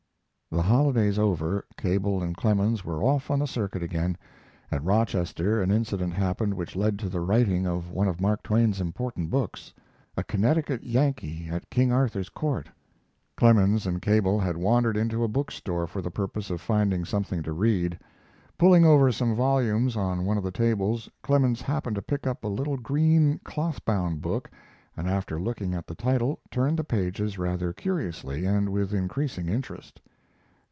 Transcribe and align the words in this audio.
The 0.53 0.63
holidays 0.63 1.17
over, 1.17 1.63
Cable 1.77 2.21
and 2.21 2.35
Clemens 2.35 2.83
were 2.83 3.01
off 3.01 3.31
on 3.31 3.39
the 3.39 3.47
circuit 3.47 3.81
again. 3.81 4.17
At 4.69 4.83
Rochester 4.83 5.61
an 5.61 5.71
incident 5.71 6.11
happened 6.13 6.55
which 6.55 6.75
led 6.75 6.99
to 6.99 7.07
the 7.07 7.21
writing 7.21 7.65
of 7.65 7.89
one 7.89 8.09
of 8.09 8.19
Mark 8.19 8.43
Twain's 8.43 8.81
important 8.81 9.29
books, 9.29 9.73
'A 10.17 10.23
Connecticut 10.25 10.83
Yankee 10.83 11.47
at 11.49 11.69
King 11.69 11.93
Arthur's 11.93 12.27
Court'. 12.27 12.67
Clemens 13.37 13.87
and 13.87 14.01
Cable 14.01 14.41
had 14.41 14.57
wandered 14.57 14.97
into 14.97 15.23
a 15.23 15.29
book 15.29 15.51
store 15.51 15.87
for 15.87 16.01
the 16.01 16.11
purpose 16.11 16.49
of 16.49 16.59
finding 16.59 17.05
something 17.05 17.41
to 17.43 17.53
read. 17.53 17.97
Pulling 18.57 18.83
over 18.83 19.09
some 19.09 19.33
volumes 19.33 19.95
on 19.95 20.25
one 20.25 20.37
of 20.37 20.43
the 20.43 20.51
tables, 20.51 21.09
Clemens 21.21 21.61
happened 21.61 21.95
to 21.95 22.01
pick 22.01 22.27
up 22.27 22.43
a 22.43 22.49
little 22.49 22.75
green, 22.75 23.39
cloth 23.45 23.85
bound 23.85 24.21
book, 24.21 24.51
and 24.97 25.07
after 25.07 25.39
looking 25.41 25.73
at 25.73 25.87
the 25.87 25.95
title 25.95 26.41
turned 26.51 26.77
the 26.77 26.83
pages 26.83 27.37
rather 27.37 27.71
curiously 27.71 28.43
and 28.43 28.67
with 28.67 28.93
increasing 28.93 29.47
interest. 29.47 30.01